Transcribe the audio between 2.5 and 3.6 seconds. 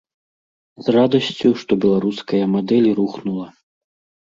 мадэль рухнула.